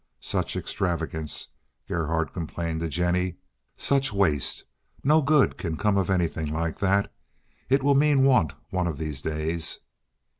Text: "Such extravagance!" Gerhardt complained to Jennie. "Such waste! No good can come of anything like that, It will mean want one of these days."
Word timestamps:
"Such 0.19 0.55
extravagance!" 0.55 1.49
Gerhardt 1.87 2.33
complained 2.33 2.79
to 2.79 2.89
Jennie. 2.89 3.35
"Such 3.77 4.11
waste! 4.11 4.63
No 5.03 5.21
good 5.21 5.59
can 5.59 5.77
come 5.77 5.95
of 5.95 6.09
anything 6.09 6.51
like 6.51 6.79
that, 6.79 7.13
It 7.69 7.83
will 7.83 7.93
mean 7.93 8.23
want 8.23 8.53
one 8.71 8.87
of 8.87 8.97
these 8.97 9.21
days." 9.21 9.77